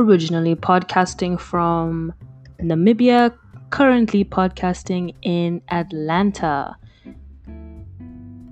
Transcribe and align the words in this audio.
originally 0.00 0.56
podcasting 0.56 1.38
from 1.38 2.10
Namibia, 2.58 3.36
currently 3.68 4.24
podcasting 4.24 5.14
in 5.20 5.60
Atlanta. 5.68 6.74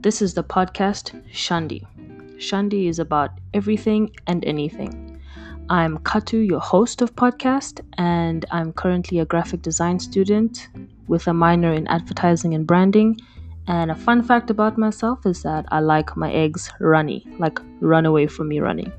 This 0.00 0.21
is 0.21 0.34
the 0.34 0.45
podcast 0.45 1.19
Shandi. 1.32 1.87
Shandi 2.37 2.87
is 2.90 2.98
about 2.98 3.30
everything 3.54 4.11
and 4.26 4.44
anything. 4.44 5.19
I'm 5.71 5.97
Katu, 6.01 6.47
your 6.47 6.61
host 6.61 7.01
of 7.01 7.16
podcast, 7.16 7.80
and 7.96 8.44
I'm 8.51 8.74
currently 8.74 9.19
a 9.19 9.24
graphic 9.24 9.62
design 9.62 10.01
student 10.01 10.69
with 11.06 11.26
a 11.28 11.33
minor 11.33 11.72
in 11.72 11.87
advertising 11.87 12.53
and 12.53 12.67
branding. 12.67 13.19
And 13.67 13.90
a 13.90 13.94
fun 13.94 14.22
fact 14.22 14.51
about 14.51 14.76
myself 14.76 15.24
is 15.24 15.42
that 15.44 15.65
I 15.71 15.80
like 15.80 16.15
my 16.15 16.30
eggs 16.30 16.70
runny, 16.78 17.27
like 17.38 17.59
run 17.80 18.05
away 18.05 18.27
from 18.27 18.48
me 18.48 18.60
runny. 18.60 18.92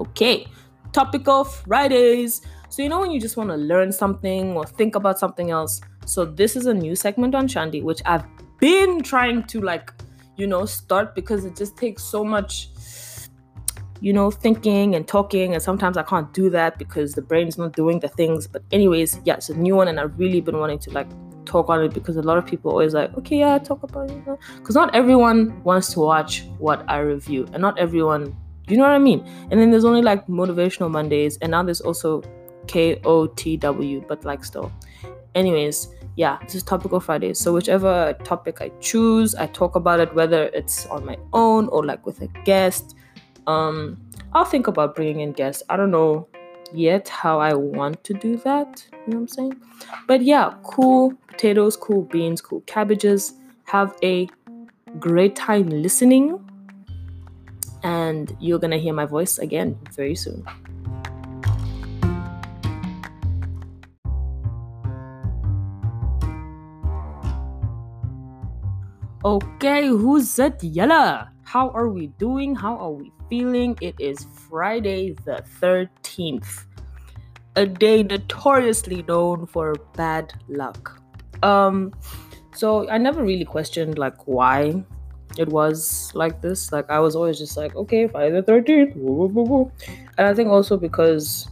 Okay, 0.00 0.46
topical 0.92 1.44
Fridays. 1.44 2.42
So, 2.70 2.82
you 2.82 2.88
know, 2.88 3.00
when 3.00 3.10
you 3.10 3.20
just 3.20 3.36
want 3.36 3.50
to 3.50 3.56
learn 3.56 3.92
something 3.92 4.56
or 4.56 4.64
think 4.64 4.94
about 4.94 5.18
something 5.18 5.50
else. 5.50 5.80
So, 6.06 6.24
this 6.24 6.56
is 6.56 6.66
a 6.66 6.74
new 6.74 6.94
segment 6.94 7.34
on 7.34 7.48
Shandi, 7.48 7.82
which 7.82 8.00
I've 8.06 8.24
been 8.58 9.02
trying 9.02 9.44
to 9.48 9.60
like, 9.60 9.92
you 10.36 10.46
know, 10.46 10.64
start 10.64 11.14
because 11.14 11.44
it 11.44 11.56
just 11.56 11.76
takes 11.76 12.02
so 12.02 12.24
much, 12.24 12.68
you 14.00 14.12
know, 14.12 14.30
thinking 14.30 14.94
and 14.94 15.06
talking. 15.06 15.54
And 15.54 15.62
sometimes 15.62 15.96
I 15.96 16.02
can't 16.02 16.32
do 16.32 16.48
that 16.50 16.78
because 16.78 17.12
the 17.12 17.22
brain's 17.22 17.58
not 17.58 17.74
doing 17.74 18.00
the 18.00 18.08
things. 18.08 18.46
But, 18.46 18.62
anyways, 18.72 19.20
yeah, 19.24 19.34
it's 19.34 19.50
a 19.50 19.54
new 19.54 19.76
one. 19.76 19.88
And 19.88 20.00
I've 20.00 20.18
really 20.18 20.40
been 20.40 20.58
wanting 20.58 20.78
to 20.80 20.90
like 20.90 21.08
talk 21.44 21.68
on 21.68 21.82
it 21.82 21.92
because 21.92 22.16
a 22.16 22.22
lot 22.22 22.38
of 22.38 22.46
people 22.46 22.70
always 22.70 22.94
like, 22.94 23.12
okay, 23.18 23.38
yeah, 23.38 23.58
talk 23.58 23.82
about 23.82 24.10
it. 24.10 24.24
Because 24.56 24.76
not 24.76 24.94
everyone 24.94 25.62
wants 25.64 25.92
to 25.94 26.00
watch 26.00 26.44
what 26.58 26.84
I 26.88 26.98
review, 27.00 27.48
and 27.52 27.60
not 27.60 27.78
everyone 27.78 28.36
you 28.70 28.76
know 28.76 28.84
what 28.84 28.92
I 28.92 28.98
mean? 28.98 29.26
And 29.50 29.60
then 29.60 29.70
there's 29.70 29.84
only 29.84 30.02
like 30.02 30.26
motivational 30.26 30.90
Mondays, 30.90 31.38
and 31.38 31.50
now 31.50 31.62
there's 31.62 31.80
also 31.80 32.22
K 32.66 33.00
O 33.04 33.26
T 33.26 33.56
W, 33.56 34.04
but 34.06 34.24
like 34.24 34.44
still. 34.44 34.72
Anyways, 35.34 35.88
yeah, 36.16 36.38
this 36.42 36.56
is 36.56 36.62
topical 36.62 37.00
Friday. 37.00 37.34
So 37.34 37.52
whichever 37.52 38.14
topic 38.24 38.60
I 38.60 38.70
choose, 38.80 39.34
I 39.34 39.46
talk 39.46 39.76
about 39.76 40.00
it, 40.00 40.14
whether 40.14 40.44
it's 40.52 40.86
on 40.86 41.04
my 41.04 41.16
own 41.32 41.68
or 41.68 41.84
like 41.84 42.04
with 42.04 42.20
a 42.20 42.26
guest. 42.44 42.96
Um, 43.46 43.96
I'll 44.32 44.44
think 44.44 44.66
about 44.66 44.94
bringing 44.94 45.20
in 45.20 45.32
guests. 45.32 45.62
I 45.68 45.76
don't 45.76 45.90
know 45.90 46.28
yet 46.72 47.08
how 47.08 47.40
I 47.40 47.54
want 47.54 48.04
to 48.04 48.14
do 48.14 48.36
that. 48.38 48.84
You 48.92 48.98
know 48.98 49.04
what 49.06 49.16
I'm 49.16 49.28
saying? 49.28 49.60
But 50.06 50.22
yeah, 50.22 50.54
cool 50.62 51.14
potatoes, 51.28 51.76
cool 51.76 52.02
beans, 52.02 52.40
cool 52.40 52.60
cabbages. 52.62 53.34
Have 53.64 53.96
a 54.02 54.28
great 54.98 55.36
time 55.36 55.68
listening 55.68 56.38
and 57.82 58.36
you're 58.40 58.58
gonna 58.58 58.78
hear 58.78 58.92
my 58.92 59.06
voice 59.06 59.38
again 59.38 59.78
very 59.94 60.14
soon. 60.14 60.44
Okay, 69.22 69.86
who's 69.86 70.38
it? 70.38 70.64
Yella? 70.64 71.30
How 71.44 71.68
are 71.70 71.88
we 71.88 72.06
doing? 72.16 72.54
How 72.54 72.76
are 72.78 72.90
we 72.90 73.12
feeling? 73.28 73.76
It 73.82 73.94
is 73.98 74.24
Friday 74.48 75.14
the 75.26 75.44
13th, 75.60 76.64
a 77.54 77.66
day 77.66 78.02
notoriously 78.02 79.02
known 79.06 79.46
for 79.46 79.74
bad 79.94 80.32
luck. 80.48 81.02
Um, 81.42 81.92
so 82.54 82.88
I 82.88 82.96
never 82.96 83.22
really 83.22 83.44
questioned 83.44 83.98
like 83.98 84.26
why 84.26 84.84
it 85.38 85.48
was 85.48 86.10
like 86.14 86.40
this. 86.40 86.72
Like 86.72 86.90
I 86.90 86.98
was 86.98 87.14
always 87.16 87.38
just 87.38 87.56
like, 87.56 87.74
okay, 87.76 88.08
Friday 88.08 88.40
the 88.40 88.42
13th. 88.42 89.70
And 90.18 90.26
I 90.26 90.34
think 90.34 90.48
also 90.48 90.76
because 90.76 91.48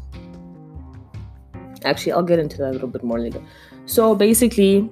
actually 1.85 2.13
I'll 2.13 2.23
get 2.23 2.39
into 2.39 2.59
that 2.59 2.71
a 2.71 2.73
little 2.73 2.89
bit 2.89 3.03
more 3.03 3.19
later. 3.19 3.43
So 3.87 4.15
basically, 4.15 4.91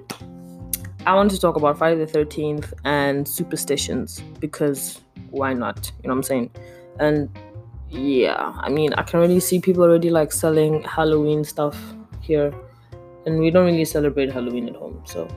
I 1.05 1.15
want 1.15 1.31
to 1.31 1.39
talk 1.39 1.55
about 1.55 1.77
Friday 1.77 2.03
the 2.03 2.11
13th 2.11 2.73
and 2.83 3.27
superstitions 3.27 4.21
because 4.39 4.99
why 5.29 5.53
not? 5.53 5.91
You 6.03 6.07
know 6.07 6.13
what 6.13 6.19
I'm 6.19 6.23
saying? 6.23 6.51
And 6.99 7.29
yeah, 7.89 8.53
I 8.57 8.69
mean, 8.69 8.93
I 8.93 9.03
can 9.03 9.19
really 9.19 9.39
see 9.39 9.59
people 9.59 9.83
already 9.83 10.09
like 10.09 10.31
selling 10.31 10.83
Halloween 10.83 11.43
stuff 11.43 11.77
here, 12.21 12.53
and 13.25 13.39
we 13.39 13.49
don't 13.49 13.65
really 13.65 13.85
celebrate 13.85 14.31
Halloween 14.31 14.67
at 14.67 14.75
home. 14.75 15.01
So, 15.05 15.27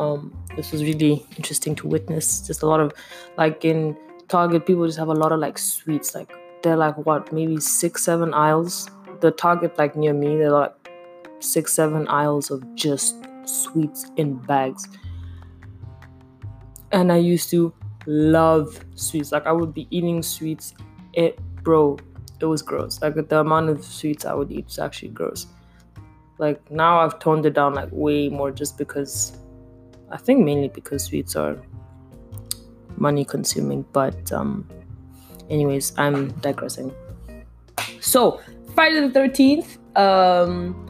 um, 0.00 0.34
this 0.56 0.72
was 0.72 0.82
really 0.82 1.24
interesting 1.36 1.74
to 1.76 1.86
witness. 1.86 2.40
Just 2.40 2.62
a 2.62 2.66
lot 2.66 2.80
of 2.80 2.92
like 3.36 3.64
in 3.64 3.96
Target, 4.28 4.66
people 4.66 4.86
just 4.86 4.98
have 4.98 5.08
a 5.08 5.14
lot 5.14 5.30
of 5.30 5.38
like 5.38 5.58
sweets. 5.58 6.14
Like 6.14 6.32
they're 6.62 6.76
like 6.76 6.96
what, 7.06 7.32
maybe 7.32 7.60
six, 7.60 8.02
seven 8.02 8.32
aisles. 8.32 8.88
The 9.20 9.30
Target 9.30 9.78
like 9.78 9.94
near 9.94 10.14
me, 10.14 10.38
they're 10.38 10.50
like 10.50 10.74
six, 11.40 11.74
seven 11.74 12.08
aisles 12.08 12.50
of 12.50 12.64
just 12.74 13.16
sweets 13.44 14.10
in 14.16 14.36
bags. 14.36 14.88
And 16.92 17.12
I 17.12 17.16
used 17.16 17.50
to 17.50 17.72
love 18.06 18.82
sweets. 18.94 19.32
Like 19.32 19.46
I 19.46 19.52
would 19.52 19.74
be 19.74 19.86
eating 19.90 20.22
sweets. 20.22 20.74
It 21.12 21.38
bro, 21.62 21.98
it 22.40 22.46
was 22.46 22.62
gross. 22.62 23.02
Like 23.02 23.16
the 23.28 23.40
amount 23.40 23.68
of 23.68 23.84
sweets 23.84 24.24
I 24.24 24.32
would 24.32 24.50
eat 24.50 24.68
is 24.68 24.78
actually 24.78 25.10
gross. 25.10 25.46
Like 26.38 26.70
now 26.70 27.00
I've 27.00 27.18
toned 27.18 27.44
it 27.44 27.52
down 27.52 27.74
like 27.74 27.90
way 27.92 28.30
more 28.30 28.50
just 28.50 28.78
because 28.78 29.36
I 30.10 30.16
think 30.16 30.44
mainly 30.44 30.68
because 30.68 31.04
sweets 31.04 31.36
are 31.36 31.56
money 32.96 33.24
consuming. 33.24 33.84
But 33.92 34.32
um, 34.32 34.68
anyways, 35.48 35.92
I'm 35.98 36.32
digressing. 36.40 36.92
So 38.00 38.40
Friday 38.74 39.00
the 39.00 39.10
thirteenth. 39.10 39.78
Um, 39.96 40.86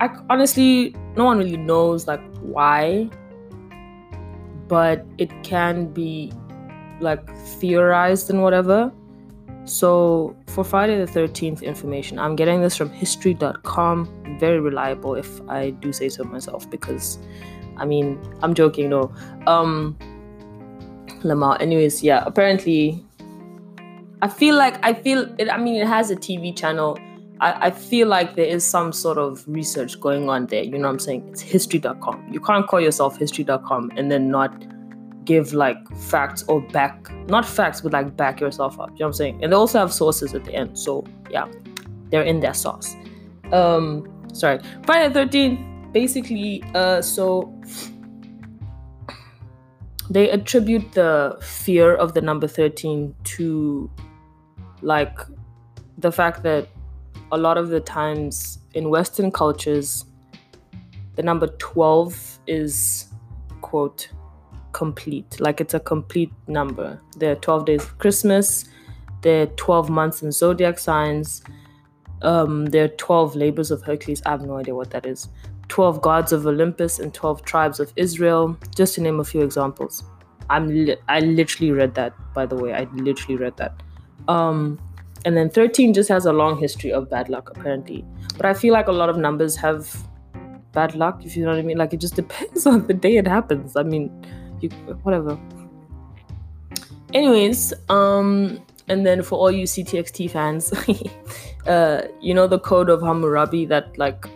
I 0.00 0.08
honestly, 0.30 0.96
no 1.16 1.24
one 1.24 1.38
really 1.38 1.58
knows 1.58 2.06
like 2.06 2.22
why, 2.40 3.10
but 4.66 5.04
it 5.18 5.30
can 5.42 5.92
be 5.92 6.32
like 7.00 7.28
theorized 7.58 8.30
and 8.30 8.42
whatever. 8.42 8.90
So 9.64 10.34
for 10.46 10.64
Friday 10.64 11.04
the 11.04 11.10
13th 11.10 11.62
information, 11.62 12.18
I'm 12.18 12.34
getting 12.34 12.62
this 12.62 12.76
from 12.76 12.90
history.com. 12.90 14.08
Very 14.40 14.60
reliable 14.60 15.14
if 15.14 15.40
I 15.48 15.70
do 15.70 15.92
say 15.92 16.08
so 16.08 16.24
myself 16.24 16.68
because 16.70 17.18
I 17.76 17.84
mean, 17.84 18.18
I'm 18.42 18.54
joking, 18.54 18.90
no. 18.90 19.12
Um 19.46 19.96
Lamar. 21.22 21.60
Anyways, 21.60 22.02
yeah, 22.02 22.24
apparently 22.26 23.04
I 24.22 24.28
feel 24.28 24.56
like 24.56 24.84
I 24.84 24.94
feel 24.94 25.32
it 25.38 25.48
I 25.50 25.58
mean 25.58 25.80
it 25.80 25.86
has 25.86 26.10
a 26.10 26.16
TV 26.16 26.56
channel. 26.56 26.98
I, 27.40 27.68
I 27.68 27.70
feel 27.70 28.06
like 28.06 28.36
there 28.36 28.46
is 28.46 28.64
some 28.64 28.92
sort 28.92 29.16
of 29.16 29.44
research 29.46 29.98
going 30.00 30.28
on 30.28 30.46
there. 30.46 30.62
You 30.62 30.72
know 30.72 30.88
what 30.88 30.94
I'm 30.94 30.98
saying? 30.98 31.28
It's 31.28 31.40
history.com. 31.40 32.28
You 32.30 32.40
can't 32.40 32.66
call 32.66 32.80
yourself 32.82 33.16
history.com 33.16 33.92
and 33.96 34.10
then 34.10 34.30
not 34.30 34.52
give 35.24 35.52
like 35.52 35.76
facts 35.96 36.42
or 36.48 36.60
back 36.60 37.10
not 37.28 37.44
facts 37.46 37.80
but 37.82 37.92
like 37.92 38.16
back 38.16 38.40
yourself 38.40 38.80
up 38.80 38.90
you 38.90 38.96
know 38.96 39.06
what 39.06 39.06
i'm 39.08 39.12
saying 39.12 39.38
and 39.42 39.52
they 39.52 39.56
also 39.56 39.78
have 39.78 39.92
sources 39.92 40.34
at 40.34 40.44
the 40.44 40.54
end 40.54 40.78
so 40.78 41.04
yeah 41.30 41.46
they're 42.10 42.22
in 42.22 42.40
their 42.40 42.54
sauce 42.54 42.96
um 43.52 44.08
sorry 44.32 44.60
friday 44.84 45.12
13 45.12 45.90
basically 45.92 46.62
uh 46.74 47.00
so 47.00 47.52
they 50.08 50.30
attribute 50.30 50.92
the 50.92 51.38
fear 51.40 51.94
of 51.94 52.14
the 52.14 52.20
number 52.20 52.48
13 52.48 53.14
to 53.24 53.90
like 54.82 55.18
the 55.98 56.10
fact 56.10 56.42
that 56.42 56.68
a 57.32 57.36
lot 57.38 57.56
of 57.56 57.68
the 57.68 57.80
times 57.80 58.58
in 58.74 58.90
western 58.90 59.30
cultures 59.30 60.04
the 61.16 61.22
number 61.22 61.46
12 61.58 62.40
is 62.46 63.08
quote 63.60 64.08
complete. 64.72 65.40
Like 65.40 65.60
it's 65.60 65.74
a 65.74 65.80
complete 65.80 66.32
number. 66.46 67.00
There 67.18 67.32
are 67.32 67.36
12 67.36 67.64
days 67.66 67.84
of 67.84 67.98
Christmas, 67.98 68.64
there 69.22 69.42
are 69.42 69.46
12 69.46 69.90
months 69.90 70.22
in 70.22 70.32
zodiac 70.32 70.78
signs, 70.78 71.42
um, 72.22 72.66
there 72.66 72.84
are 72.84 72.88
12 72.88 73.36
labors 73.36 73.70
of 73.70 73.82
Hercules. 73.82 74.22
I 74.26 74.30
have 74.30 74.42
no 74.42 74.56
idea 74.56 74.74
what 74.74 74.90
that 74.90 75.06
is. 75.06 75.28
12 75.68 76.02
gods 76.02 76.32
of 76.32 76.46
Olympus 76.46 76.98
and 76.98 77.14
12 77.14 77.44
tribes 77.44 77.80
of 77.80 77.92
Israel, 77.96 78.58
just 78.74 78.96
to 78.96 79.00
name 79.00 79.20
a 79.20 79.24
few 79.24 79.42
examples. 79.42 80.04
I'm 80.50 80.68
li- 80.68 80.96
I 81.08 81.20
literally 81.20 81.70
read 81.70 81.94
that, 81.94 82.12
by 82.34 82.44
the 82.44 82.56
way. 82.56 82.74
I 82.74 82.84
literally 82.94 83.36
read 83.36 83.56
that. 83.58 83.82
Um, 84.26 84.78
and 85.24 85.36
then 85.36 85.48
13 85.48 85.94
just 85.94 86.08
has 86.08 86.26
a 86.26 86.32
long 86.32 86.58
history 86.58 86.92
of 86.92 87.08
bad 87.08 87.28
luck, 87.28 87.50
apparently. 87.54 88.04
But 88.36 88.46
I 88.46 88.54
feel 88.54 88.72
like 88.72 88.88
a 88.88 88.92
lot 88.92 89.08
of 89.08 89.16
numbers 89.16 89.56
have 89.56 89.96
bad 90.72 90.94
luck, 90.94 91.24
if 91.24 91.36
you 91.36 91.44
know 91.44 91.50
what 91.50 91.58
I 91.58 91.62
mean. 91.62 91.78
Like 91.78 91.92
it 91.92 92.00
just 92.00 92.14
depends 92.22 92.66
on 92.66 92.86
the 92.86 92.94
day 92.94 93.16
it 93.16 93.26
happens. 93.26 93.76
I 93.76 93.82
mean, 93.82 94.10
you 94.60 94.70
whatever. 95.02 95.38
Anyways, 97.12 97.72
um, 97.88 98.60
and 98.88 99.04
then 99.04 99.22
for 99.22 99.38
all 99.38 99.50
you 99.50 99.64
CTXT 99.64 100.30
fans, 100.30 100.72
uh, 101.66 102.02
you 102.20 102.34
know 102.34 102.46
the 102.46 102.58
code 102.58 102.90
of 102.90 103.00
Hammurabi 103.00 103.66
that 103.66 103.96
like 103.98 104.26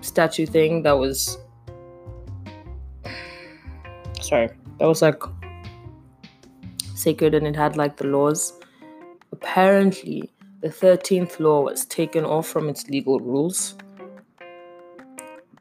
statue 0.00 0.46
thing 0.46 0.82
that 0.82 0.98
was 0.98 1.38
sorry, 4.20 4.48
that 4.78 4.86
was 4.86 5.02
like 5.02 5.22
sacred 6.94 7.34
and 7.34 7.46
it 7.46 7.56
had 7.56 7.76
like 7.76 7.96
the 7.96 8.06
laws. 8.06 8.58
Apparently, 9.32 10.30
the 10.60 10.68
13th 10.68 11.40
law 11.40 11.62
was 11.62 11.84
taken 11.84 12.24
off 12.24 12.48
from 12.48 12.68
its 12.68 12.88
legal 12.88 13.20
rules. 13.20 13.74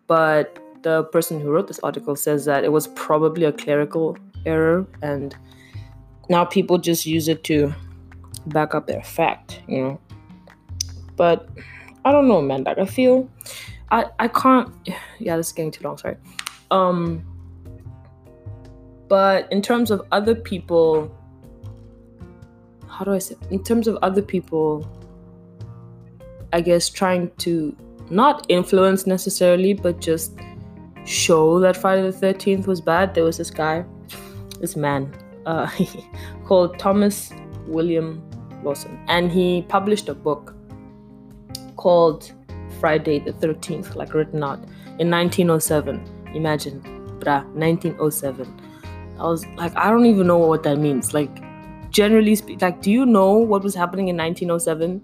But 0.07 0.59
the 0.83 1.03
person 1.05 1.39
who 1.39 1.49
wrote 1.49 1.67
this 1.67 1.79
article 1.83 2.15
says 2.15 2.45
that 2.45 2.63
it 2.63 2.71
was 2.71 2.87
probably 2.87 3.45
a 3.45 3.51
clerical 3.51 4.17
error 4.45 4.85
and 5.01 5.35
now 6.29 6.45
people 6.45 6.77
just 6.77 7.05
use 7.05 7.27
it 7.27 7.43
to 7.45 7.73
back 8.47 8.75
up 8.75 8.87
their 8.87 9.03
fact, 9.03 9.61
you 9.67 9.81
know. 9.81 9.99
But 11.23 11.47
I 12.03 12.11
don't 12.11 12.27
know, 12.27 12.41
man. 12.41 12.65
Like 12.65 12.79
I 12.79 12.85
feel 12.85 13.29
I 13.91 14.05
I 14.19 14.27
can't 14.27 14.69
yeah, 15.19 15.37
this 15.37 15.47
is 15.47 15.53
getting 15.53 15.71
too 15.71 15.83
long, 15.85 15.97
sorry. 15.97 16.17
Um 16.69 17.23
but 19.07 19.49
in 19.51 19.61
terms 19.61 19.89
of 19.89 20.01
other 20.11 20.35
people 20.35 20.89
how 22.89 23.05
do 23.05 23.13
I 23.13 23.19
say 23.19 23.35
in 23.51 23.63
terms 23.63 23.87
of 23.87 23.97
other 24.01 24.21
people 24.21 24.67
I 26.51 26.59
guess 26.61 26.89
trying 26.89 27.31
to 27.45 27.75
not 28.09 28.45
influence 28.49 29.07
necessarily, 29.07 29.73
but 29.73 30.01
just 30.01 30.37
show 31.05 31.59
that 31.61 31.77
Friday 31.77 32.03
the 32.11 32.17
13th 32.17 32.67
was 32.67 32.81
bad. 32.81 33.13
There 33.13 33.23
was 33.23 33.37
this 33.37 33.49
guy, 33.49 33.85
this 34.59 34.75
man, 34.75 35.15
uh, 35.45 35.69
called 36.45 36.77
Thomas 36.77 37.31
William 37.65 38.21
Lawson, 38.61 38.99
and 39.07 39.31
he 39.31 39.63
published 39.69 40.09
a 40.09 40.13
book 40.13 40.53
called 41.83 42.31
Friday 42.79 43.19
the 43.19 43.33
13th, 43.33 43.95
like 43.95 44.13
written 44.13 44.41
out 44.41 44.59
in 44.99 45.11
1907. 45.11 46.01
Imagine, 46.33 46.81
bruh, 47.19 47.43
1907. 47.53 48.61
I 49.19 49.23
was 49.23 49.45
like, 49.57 49.75
I 49.75 49.89
don't 49.89 50.05
even 50.05 50.27
know 50.27 50.37
what 50.37 50.63
that 50.63 50.77
means. 50.77 51.13
Like, 51.13 51.29
generally 51.91 52.35
speaking, 52.35 52.59
like, 52.59 52.81
do 52.81 52.89
you 52.89 53.05
know 53.05 53.33
what 53.33 53.63
was 53.63 53.75
happening 53.75 54.07
in 54.07 54.17
1907? 54.17 55.01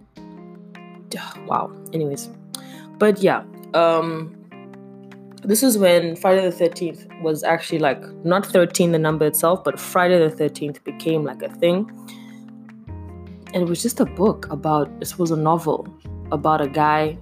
Wow. 1.47 1.71
Anyways, 1.91 2.29
but 2.97 3.21
yeah, 3.21 3.43
um, 3.73 4.35
this 5.43 5.63
is 5.63 5.77
when 5.77 6.15
Friday 6.15 6.49
the 6.49 6.55
13th 6.55 7.21
was 7.21 7.43
actually 7.43 7.79
like 7.79 8.01
not 8.23 8.45
13 8.45 8.91
the 8.91 8.99
number 8.99 9.25
itself, 9.25 9.63
but 9.63 9.79
Friday 9.79 10.17
the 10.17 10.33
13th 10.33 10.83
became 10.83 11.23
like 11.23 11.41
a 11.41 11.49
thing. 11.49 11.91
And 13.53 13.63
it 13.63 13.67
was 13.67 13.81
just 13.81 13.99
a 13.99 14.05
book 14.05 14.47
about 14.51 14.99
this 14.99 15.17
was 15.17 15.31
a 15.31 15.35
novel 15.35 15.87
about 16.31 16.61
a 16.61 16.67
guy 16.67 17.17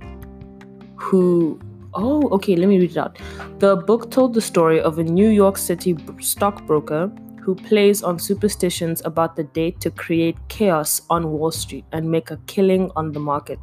who 0.96 1.60
oh 1.94 2.28
okay 2.30 2.56
let 2.56 2.68
me 2.68 2.80
read 2.80 2.92
it 2.92 2.98
out 2.98 3.18
the 3.60 3.76
book 3.76 4.10
told 4.12 4.34
the 4.34 4.42
story 4.42 4.82
of 4.82 5.00
a 5.00 5.04
new 5.04 5.30
york 5.30 5.58
city 5.58 5.96
stockbroker 6.20 7.12
who 7.42 7.56
plays 7.56 8.04
on 8.04 8.20
superstitions 8.20 9.02
about 9.06 9.36
the 9.36 9.44
date 9.44 9.80
to 9.80 9.90
create 9.90 10.36
chaos 10.50 11.02
on 11.10 11.32
wall 11.32 11.52
street 11.52 11.86
and 11.94 12.10
make 12.10 12.30
a 12.30 12.38
killing 12.48 12.92
on 12.96 13.12
the 13.12 13.20
market 13.20 13.60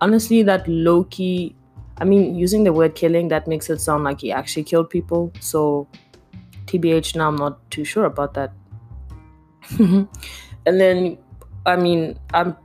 honestly 0.00 0.42
that 0.42 0.66
low 0.68 1.04
key 1.04 1.54
I 1.98 2.04
mean, 2.04 2.34
using 2.34 2.64
the 2.64 2.72
word 2.72 2.94
killing, 2.94 3.28
that 3.28 3.46
makes 3.46 3.68
it 3.70 3.80
sound 3.80 4.04
like 4.04 4.20
he 4.20 4.32
actually 4.32 4.64
killed 4.64 4.90
people. 4.90 5.32
So, 5.40 5.86
TBH, 6.66 7.14
now 7.14 7.28
I'm 7.28 7.36
not 7.36 7.70
too 7.70 7.84
sure 7.84 8.06
about 8.06 8.34
that. 8.34 8.52
and 9.78 10.08
then, 10.66 11.18
I 11.66 11.76
mean, 11.76 12.18
I'm, 12.32 12.56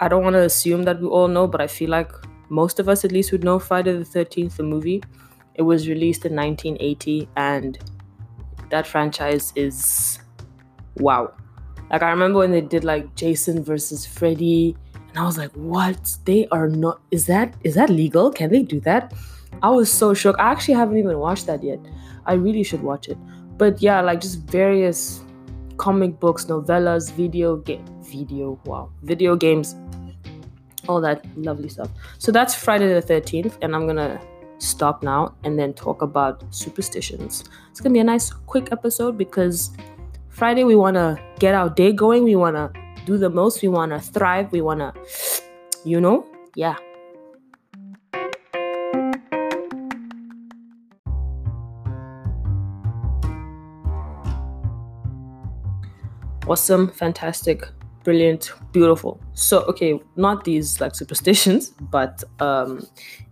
I 0.00 0.08
don't 0.08 0.22
want 0.22 0.34
to 0.34 0.42
assume 0.42 0.84
that 0.84 1.00
we 1.00 1.06
all 1.06 1.28
know, 1.28 1.46
but 1.46 1.60
I 1.60 1.66
feel 1.66 1.90
like 1.90 2.10
most 2.48 2.78
of 2.78 2.88
us 2.88 3.04
at 3.04 3.12
least 3.12 3.32
would 3.32 3.44
know 3.44 3.58
Friday 3.58 3.92
the 3.92 4.04
13th, 4.04 4.56
the 4.56 4.62
movie. 4.62 5.02
It 5.54 5.62
was 5.62 5.88
released 5.88 6.24
in 6.24 6.36
1980, 6.36 7.28
and 7.36 7.78
that 8.70 8.86
franchise 8.86 9.52
is 9.56 10.20
wow. 10.96 11.32
Like, 11.90 12.02
I 12.02 12.10
remember 12.10 12.38
when 12.40 12.52
they 12.52 12.60
did 12.60 12.84
like 12.84 13.14
Jason 13.14 13.64
versus 13.64 14.06
Freddy 14.06 14.76
and 15.08 15.18
I 15.18 15.24
was 15.24 15.38
like, 15.38 15.52
what? 15.52 16.16
They 16.24 16.46
are 16.48 16.68
not 16.68 17.00
is 17.10 17.26
that 17.26 17.54
is 17.64 17.74
that 17.74 17.90
legal? 17.90 18.30
Can 18.30 18.50
they 18.50 18.62
do 18.62 18.80
that? 18.80 19.12
I 19.62 19.70
was 19.70 19.90
so 19.90 20.14
shocked. 20.14 20.38
I 20.38 20.50
actually 20.52 20.74
haven't 20.74 20.98
even 20.98 21.18
watched 21.18 21.46
that 21.46 21.62
yet. 21.62 21.80
I 22.26 22.34
really 22.34 22.62
should 22.62 22.82
watch 22.82 23.08
it. 23.08 23.16
But 23.56 23.82
yeah, 23.82 24.00
like 24.00 24.20
just 24.20 24.40
various 24.42 25.24
comic 25.78 26.20
books, 26.20 26.44
novellas, 26.46 27.12
video 27.12 27.56
game 27.56 27.84
video, 28.08 28.58
wow. 28.64 28.90
Video 29.02 29.36
games, 29.36 29.76
all 30.88 31.00
that 31.00 31.24
lovely 31.36 31.68
stuff. 31.68 31.90
So 32.18 32.32
that's 32.32 32.54
Friday 32.54 32.88
the 32.88 33.02
13th, 33.02 33.58
and 33.62 33.74
I'm 33.74 33.86
gonna 33.86 34.20
stop 34.58 35.02
now 35.02 35.34
and 35.44 35.58
then 35.58 35.72
talk 35.74 36.02
about 36.02 36.42
superstitions. 36.50 37.44
It's 37.70 37.80
gonna 37.80 37.92
be 37.92 38.00
a 38.00 38.04
nice 38.04 38.30
quick 38.30 38.72
episode 38.72 39.16
because 39.16 39.70
Friday 40.28 40.64
we 40.64 40.76
wanna 40.76 41.18
get 41.38 41.54
our 41.54 41.70
day 41.70 41.92
going, 41.92 42.24
we 42.24 42.36
wanna 42.36 42.72
do 43.06 43.18
the 43.18 43.30
most, 43.30 43.62
we 43.62 43.68
want 43.68 43.92
to 43.92 44.00
thrive, 44.00 44.52
we 44.52 44.60
want 44.60 44.80
to, 44.80 44.92
you 45.84 46.00
know, 46.00 46.26
yeah. 46.54 46.76
Awesome, 56.48 56.88
fantastic, 56.88 57.64
brilliant, 58.04 58.52
beautiful. 58.72 59.20
So, 59.34 59.60
okay, 59.64 60.00
not 60.16 60.44
these 60.44 60.80
like 60.80 60.94
superstitions, 60.94 61.70
but 61.80 62.24
um, 62.40 62.86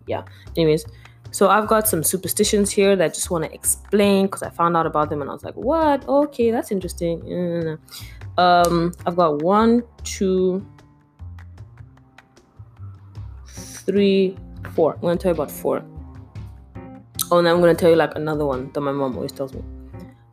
yeah. 0.06 0.24
Anyways, 0.56 0.84
so 1.30 1.48
I've 1.48 1.66
got 1.66 1.88
some 1.88 2.02
superstitions 2.02 2.70
here 2.70 2.94
that 2.94 3.04
I 3.04 3.08
just 3.08 3.30
want 3.30 3.44
to 3.44 3.52
explain 3.54 4.26
because 4.26 4.42
I 4.42 4.50
found 4.50 4.76
out 4.76 4.86
about 4.86 5.10
them 5.10 5.22
and 5.22 5.30
I 5.30 5.32
was 5.32 5.44
like, 5.44 5.54
what? 5.54 6.06
Okay, 6.06 6.50
that's 6.50 6.70
interesting. 6.70 7.78
Um, 8.38 8.92
I've 9.06 9.16
got 9.16 9.42
one, 9.42 9.82
two, 10.04 10.66
three, 13.46 14.36
four. 14.74 14.94
I'm 14.94 15.00
gonna 15.00 15.16
tell 15.16 15.30
you 15.30 15.34
about 15.34 15.50
four. 15.50 15.82
Oh, 17.30 17.38
and 17.38 17.48
I'm 17.48 17.60
gonna 17.60 17.74
tell 17.74 17.90
you 17.90 17.96
like 17.96 18.14
another 18.14 18.44
one 18.44 18.70
that 18.72 18.80
my 18.80 18.92
mom 18.92 19.16
always 19.16 19.32
tells 19.32 19.54
me. 19.54 19.62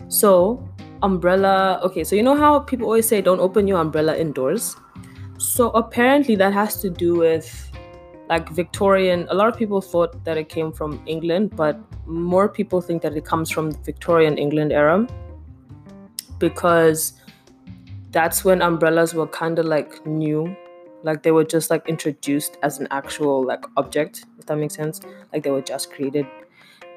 So, 0.10 0.68
umbrella. 1.04 1.80
Okay, 1.84 2.04
so 2.04 2.16
you 2.16 2.24
know 2.24 2.36
how 2.36 2.60
people 2.60 2.88
always 2.88 3.08
say 3.08 3.22
don't 3.22 3.40
open 3.40 3.68
your 3.68 3.80
umbrella 3.80 4.18
indoors? 4.18 4.76
So 5.38 5.70
apparently 5.72 6.36
that 6.38 6.54
has 6.54 6.82
to 6.82 6.90
do 6.90 7.16
with 7.16 7.70
like 8.30 8.50
Victorian. 8.50 9.28
A 9.30 9.36
lot 9.36 9.50
of 9.50 9.58
people 9.58 9.82
thought 9.82 10.24
that 10.26 10.38
it 10.38 10.50
came 10.50 10.72
from 10.72 11.02
England, 11.06 11.56
but 11.56 11.78
more 12.08 12.50
people 12.50 12.82
think 12.82 13.02
that 13.04 13.16
it 13.16 13.26
comes 13.26 13.52
from 13.52 13.72
the 13.72 13.78
Victorian 13.80 14.38
England 14.38 14.72
era 14.72 15.06
because 16.40 17.14
that's 18.12 18.44
when 18.44 18.62
umbrellas 18.62 19.14
were 19.14 19.28
kind 19.28 19.60
of 19.60 19.66
like 19.66 20.06
new 20.06 20.56
like 21.04 21.24
they 21.24 21.32
were 21.32 21.44
just 21.44 21.70
like 21.70 21.88
introduced 21.88 22.58
as 22.64 22.80
an 22.80 22.88
actual 22.92 23.46
like 23.46 23.64
object 23.78 24.26
if 24.40 24.46
that 24.46 24.58
makes 24.58 24.76
sense 24.76 25.02
like 25.34 25.44
they 25.44 25.52
were 25.52 25.62
just 25.62 25.92
created 25.92 26.26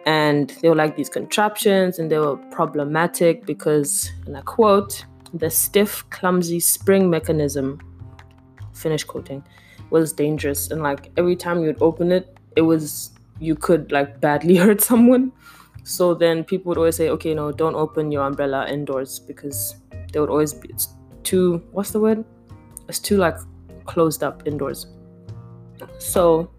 and 0.06 0.50
they 0.62 0.68
were 0.68 0.74
like 0.74 0.96
these 0.96 1.08
contraptions 1.08 1.98
and 1.98 2.10
they 2.10 2.18
were 2.18 2.36
problematic 2.50 3.44
because 3.44 4.10
and 4.26 4.36
i 4.36 4.40
quote 4.42 5.04
the 5.34 5.50
stiff 5.50 6.08
clumsy 6.10 6.60
spring 6.60 7.10
mechanism 7.10 7.80
finish 8.72 9.04
quoting 9.04 9.44
was 9.90 10.12
dangerous 10.12 10.70
and 10.70 10.82
like 10.82 11.10
every 11.16 11.36
time 11.36 11.62
you'd 11.62 11.80
open 11.82 12.10
it 12.10 12.38
it 12.56 12.62
was 12.62 13.10
you 13.38 13.54
could 13.54 13.92
like 13.92 14.20
badly 14.20 14.56
hurt 14.64 14.80
someone 14.80 15.30
so 15.82 16.14
then 16.14 16.42
people 16.42 16.70
would 16.70 16.78
always 16.78 16.96
say 16.96 17.10
okay 17.10 17.34
no 17.34 17.52
don't 17.52 17.74
open 17.74 18.10
your 18.10 18.24
umbrella 18.24 18.66
indoors 18.68 19.18
because 19.18 19.76
there 20.12 20.22
would 20.22 20.30
always 20.30 20.54
be 20.54 20.68
it's 20.70 20.96
too 21.26 21.62
what's 21.72 21.90
the 21.90 22.00
word? 22.00 22.24
It's 22.88 22.98
too 22.98 23.18
like 23.18 23.36
closed 23.84 24.22
up 24.22 24.46
indoors. 24.46 24.86
So 25.98 26.50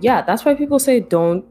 yeah, 0.00 0.22
that's 0.22 0.44
why 0.44 0.54
people 0.54 0.78
say 0.78 1.00
don't 1.00 1.44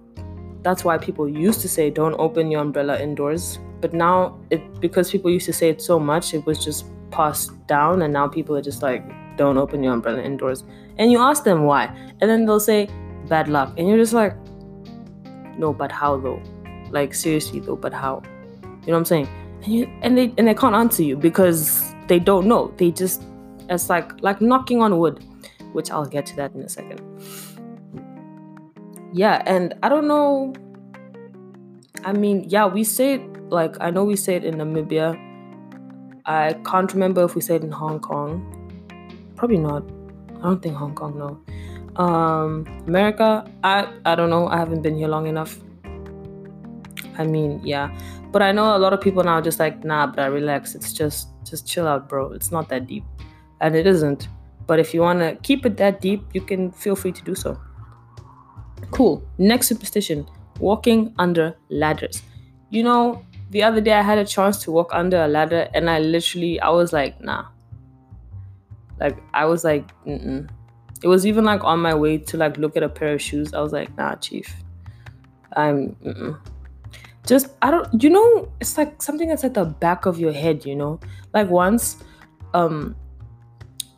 that's 0.64 0.84
why 0.84 0.98
people 0.98 1.28
used 1.28 1.62
to 1.62 1.70
say 1.70 1.90
don't 1.90 2.16
open 2.20 2.52
your 2.52 2.62
umbrella 2.62 3.00
indoors. 3.00 3.60
But 3.82 3.94
now 3.94 4.40
it 4.50 4.80
because 4.80 5.12
people 5.12 5.32
used 5.32 5.46
to 5.46 5.54
say 5.54 5.70
it 5.70 5.82
so 5.82 6.00
much, 6.00 6.34
it 6.34 6.46
was 6.46 6.64
just 6.64 6.86
passed 7.12 7.52
down 7.68 8.02
and 8.02 8.12
now 8.12 8.28
people 8.28 8.56
are 8.56 8.62
just 8.62 8.82
like 8.82 9.04
don't 9.38 9.58
open 9.58 9.84
your 9.84 9.94
umbrella 9.94 10.22
indoors. 10.22 10.64
And 10.98 11.12
you 11.12 11.20
ask 11.20 11.44
them 11.44 11.64
why. 11.64 11.86
And 12.22 12.30
then 12.30 12.46
they'll 12.46 12.60
say 12.60 12.90
bad 13.28 13.48
luck. 13.48 13.74
And 13.78 13.88
you're 13.88 13.98
just 13.98 14.14
like 14.14 14.36
no, 15.58 15.74
but 15.74 15.92
how 15.92 16.18
though? 16.18 16.42
Like 16.92 17.14
seriously 17.14 17.60
though, 17.60 17.76
but 17.76 17.94
how? 17.94 18.22
You 18.64 18.94
know 18.94 18.94
what 18.94 18.98
I'm 19.00 19.06
saying? 19.06 19.28
and, 19.64 19.74
you, 19.74 19.90
and 20.02 20.18
they 20.18 20.34
and 20.38 20.48
they 20.48 20.54
can't 20.54 20.76
answer 20.76 21.04
you 21.04 21.16
because 21.16 21.84
they 22.08 22.20
don't 22.20 22.48
know. 22.48 22.74
They 22.78 22.92
just 22.92 23.24
it's 23.70 23.90
like 23.90 24.12
like 24.22 24.42
knocking 24.42 24.82
on 24.82 24.98
wood, 24.98 25.24
which 25.74 25.92
I'll 25.92 26.06
get 26.06 26.26
to 26.28 26.36
that 26.38 26.54
in 26.54 26.62
a 26.62 26.70
second. 26.70 27.02
Yeah, 29.18 29.42
and 29.48 29.74
I 29.82 29.90
don't 29.90 30.08
know. 30.08 30.54
I 32.06 32.14
mean, 32.14 32.46
yeah, 32.48 32.68
we 32.68 32.84
say 32.84 33.16
it 33.16 33.50
like 33.50 33.76
I 33.82 33.90
know 33.90 34.04
we 34.04 34.16
say 34.16 34.36
it 34.36 34.44
in 34.46 34.56
Namibia. 34.56 35.18
I 36.28 36.54
can't 36.64 36.94
remember 36.94 37.24
if 37.24 37.34
we 37.34 37.42
said 37.42 37.64
in 37.64 37.72
Hong 37.72 38.00
Kong. 38.00 38.46
Probably 39.36 39.58
not. 39.58 39.90
I 40.38 40.42
don't 40.44 40.62
think 40.62 40.76
Hong 40.76 40.94
Kong, 40.94 41.18
no. 41.18 41.42
Um, 42.04 42.68
America, 42.86 43.52
I 43.64 43.92
I 44.06 44.14
don't 44.14 44.30
know. 44.30 44.48
I 44.50 44.58
haven't 44.58 44.84
been 44.84 44.96
here 44.96 45.08
long 45.08 45.26
enough. 45.26 45.58
I 47.18 47.26
mean, 47.26 47.60
yeah, 47.64 47.90
but 48.32 48.44
I 48.44 48.52
know 48.52 48.78
a 48.78 48.78
lot 48.78 48.94
of 48.94 49.02
people 49.02 49.24
now 49.24 49.42
just 49.42 49.58
like, 49.58 49.84
nah, 49.84 50.06
but 50.06 50.20
I 50.20 50.28
relax. 50.28 50.76
It's 50.76 50.94
just 50.94 51.30
just 51.44 51.66
chill 51.66 51.88
out, 51.88 52.08
bro. 52.08 52.34
It's 52.34 52.52
not 52.52 52.70
that 52.70 52.86
deep, 52.86 53.04
and 53.62 53.76
it 53.76 53.88
isn't. 53.88 54.28
But 54.68 54.78
if 54.78 54.94
you 54.94 55.02
want 55.02 55.22
to 55.22 55.38
keep 55.42 55.66
it 55.66 55.78
that 55.78 56.02
deep, 56.02 56.22
you 56.36 56.42
can 56.42 56.72
feel 56.72 56.96
free 56.96 57.14
to 57.14 57.24
do 57.24 57.34
so. 57.34 57.58
Cool. 58.92 59.24
Next 59.38 59.68
superstition: 59.68 60.28
walking 60.60 61.14
under 61.18 61.56
ladders. 61.70 62.22
You 62.70 62.84
know, 62.84 63.26
the 63.52 63.64
other 63.64 63.82
day 63.82 63.94
I 63.94 64.02
had 64.02 64.18
a 64.18 64.26
chance 64.26 64.62
to 64.64 64.72
walk 64.72 64.90
under 64.92 65.24
a 65.24 65.28
ladder, 65.28 65.70
and 65.74 65.90
I 65.90 66.00
literally, 66.00 66.60
I 66.60 66.70
was 66.70 66.94
like, 66.94 67.20
nah. 67.22 67.46
Like 69.00 69.18
I 69.34 69.46
was 69.46 69.64
like, 69.64 69.92
Mm-mm. 70.06 70.50
it 71.04 71.08
was 71.08 71.28
even 71.28 71.46
like 71.46 71.64
on 71.64 71.80
my 71.80 71.94
way 71.94 72.18
to 72.18 72.38
like 72.38 72.58
look 72.58 72.76
at 72.76 72.84
a 72.84 72.90
pair 72.90 73.14
of 73.14 73.22
shoes. 73.22 73.54
I 73.54 73.62
was 73.62 73.72
like, 73.72 73.96
nah, 73.98 74.16
chief. 74.16 74.54
I'm. 75.56 75.96
Mm-mm 76.04 76.40
just 77.28 77.50
I 77.62 77.70
don't 77.70 78.02
you 78.02 78.10
know 78.10 78.50
it's 78.60 78.78
like 78.78 79.02
something 79.02 79.28
that's 79.28 79.44
at 79.44 79.54
the 79.54 79.66
back 79.66 80.06
of 80.06 80.18
your 80.18 80.32
head, 80.32 80.66
you 80.66 80.76
know? 80.76 81.00
Like 81.34 81.50
once 81.50 81.98
um 82.54 82.96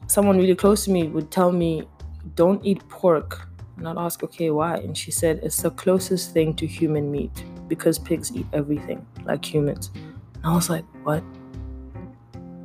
someone 0.07 0.37
really 0.37 0.55
close 0.55 0.85
to 0.85 0.91
me 0.91 1.07
would 1.07 1.31
tell 1.31 1.51
me 1.51 1.87
don't 2.35 2.65
eat 2.65 2.87
pork 2.89 3.47
and 3.79 3.87
I'd 3.87 3.97
ask 3.97 4.21
okay 4.23 4.49
why 4.51 4.75
and 4.75 4.95
she 4.95 5.09
said 5.09 5.39
it's 5.41 5.61
the 5.61 5.71
closest 5.71 6.33
thing 6.33 6.53
to 6.55 6.67
human 6.67 7.09
meat 7.11 7.31
because 7.67 7.97
pigs 7.97 8.35
eat 8.35 8.45
everything 8.53 9.05
like 9.23 9.43
humans. 9.43 9.89
And 9.95 10.45
I 10.45 10.53
was 10.53 10.69
like 10.69 10.85
what? 11.03 11.23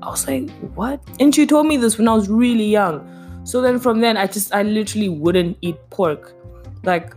I 0.02 0.10
was 0.10 0.26
like 0.26 0.50
what? 0.74 1.00
And 1.20 1.34
she 1.34 1.46
told 1.46 1.66
me 1.66 1.76
this 1.76 1.96
when 1.98 2.08
I 2.08 2.14
was 2.14 2.28
really 2.28 2.66
young. 2.66 3.10
So 3.44 3.62
then 3.62 3.78
from 3.78 4.00
then 4.00 4.16
I 4.16 4.26
just 4.26 4.52
I 4.52 4.62
literally 4.62 5.08
wouldn't 5.08 5.56
eat 5.62 5.76
pork. 5.90 6.34
Like 6.82 7.14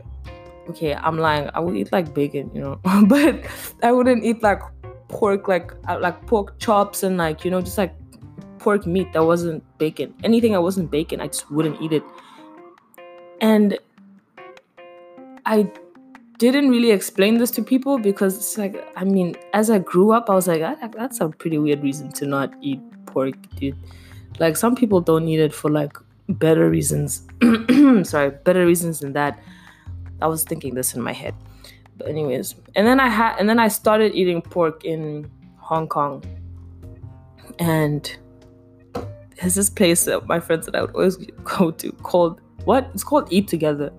okay, 0.69 0.93
I'm 0.93 1.17
lying. 1.17 1.49
I 1.53 1.59
would 1.59 1.75
eat 1.75 1.91
like 1.91 2.13
bacon, 2.13 2.51
you 2.53 2.61
know, 2.61 2.79
but 3.07 3.45
I 3.81 3.91
wouldn't 3.91 4.23
eat 4.23 4.43
like 4.43 4.61
pork, 5.07 5.47
like 5.47 5.71
uh, 5.87 5.97
like 5.99 6.25
pork 6.27 6.59
chops 6.59 7.01
and 7.01 7.17
like 7.17 7.43
you 7.43 7.51
know 7.51 7.61
just 7.61 7.77
like 7.77 7.95
pork 8.59 8.85
meat 8.85 9.11
that 9.13 9.25
wasn't 9.25 9.63
bacon. 9.79 10.13
Anything 10.23 10.51
that 10.51 10.61
wasn't 10.61 10.91
bacon, 10.91 11.19
I 11.19 11.27
just 11.27 11.49
wouldn't 11.49 11.81
eat 11.81 11.93
it. 11.93 12.03
And 13.39 13.79
I 15.47 15.71
didn't 16.39 16.69
really 16.69 16.91
explain 16.91 17.37
this 17.37 17.51
to 17.51 17.63
people 17.63 17.97
because 17.97 18.35
it's 18.35 18.57
like 18.57 18.85
I 18.97 19.05
mean, 19.05 19.35
as 19.53 19.69
I 19.69 19.79
grew 19.79 20.11
up, 20.11 20.29
I 20.29 20.35
was 20.35 20.47
like, 20.47 20.61
ah, 20.61 20.75
that, 20.81 20.91
that's 20.91 21.21
a 21.21 21.29
pretty 21.29 21.57
weird 21.57 21.81
reason 21.81 22.11
to 22.13 22.25
not 22.25 22.53
eat 22.61 22.81
pork, 23.05 23.35
dude. 23.55 23.77
Like 24.39 24.57
some 24.57 24.75
people 24.75 24.99
don't 24.99 25.27
eat 25.27 25.39
it 25.39 25.53
for 25.53 25.71
like 25.71 25.97
better 26.27 26.69
reasons. 26.69 27.25
Sorry, 28.03 28.31
better 28.43 28.65
reasons 28.65 28.99
than 28.99 29.13
that. 29.13 29.39
I 30.21 30.27
was 30.27 30.43
thinking 30.43 30.75
this 30.75 30.93
in 30.93 31.01
my 31.01 31.13
head. 31.13 31.33
But 31.97 32.09
anyways, 32.09 32.55
and 32.75 32.85
then 32.85 32.99
I 32.99 33.07
had 33.07 33.37
and 33.39 33.47
then 33.49 33.57
I 33.57 33.69
started 33.69 34.13
eating 34.13 34.41
pork 34.41 34.83
in 34.83 35.31
Hong 35.55 35.87
Kong. 35.87 36.23
And 37.57 38.15
there's 39.39 39.55
this 39.55 39.69
place 39.69 40.03
that 40.05 40.27
my 40.27 40.41
friends 40.41 40.67
and 40.67 40.75
I 40.75 40.81
would 40.81 40.93
always 40.93 41.15
go 41.43 41.71
to 41.71 41.91
called 42.03 42.41
what? 42.65 42.91
It's 42.93 43.05
called 43.05 43.31
Eat 43.31 43.47
Together. 43.47 43.93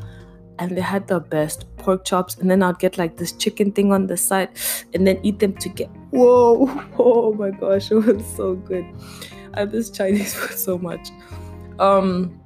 And 0.58 0.76
they 0.76 0.80
had 0.80 1.06
the 1.06 1.20
best 1.20 1.64
pork 1.76 2.04
chops, 2.04 2.36
and 2.36 2.50
then 2.50 2.62
I'd 2.62 2.78
get 2.78 2.98
like 2.98 3.16
this 3.16 3.32
chicken 3.32 3.72
thing 3.72 3.92
on 3.92 4.06
the 4.06 4.16
side 4.16 4.50
and 4.92 5.06
then 5.06 5.20
eat 5.22 5.38
them 5.38 5.54
together. 5.54 5.92
Whoa, 6.10 6.66
oh 6.98 7.32
my 7.34 7.50
gosh, 7.50 7.90
it 7.90 7.94
was 7.94 8.26
so 8.36 8.54
good. 8.54 8.84
I 9.54 9.64
miss 9.64 9.90
Chinese 9.90 10.34
food 10.38 10.58
so 10.58 10.78
much. 10.78 11.10
Um 11.78 12.40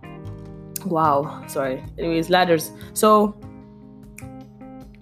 wow, 0.84 1.42
sorry. 1.46 1.82
Anyways, 1.98 2.28
ladders. 2.30 2.70
So 2.92 3.34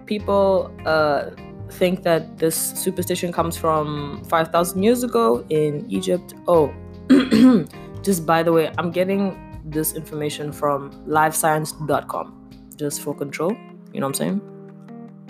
people 0.07 0.71
uh, 0.87 1.31
think 1.71 2.03
that 2.03 2.39
this 2.39 2.57
superstition 2.57 3.33
comes 3.33 3.57
from 3.57 4.23
5,000 4.25 4.83
years 4.83 5.05
ago 5.05 5.47
in 5.51 5.87
Egypt. 5.89 6.35
Oh, 6.49 6.73
just 8.03 8.27
by 8.27 8.43
the 8.43 8.53
way, 8.53 8.73
I'm 8.77 8.91
getting 8.91 9.39
this 9.65 9.95
information 9.95 10.53
from 10.53 10.91
livescience.com 11.07 12.40
just 12.81 13.01
for 13.03 13.15
control. 13.15 13.53
You 13.93 14.01
know 14.01 14.09
what 14.09 14.21
I'm 14.21 14.41
saying? 14.41 14.41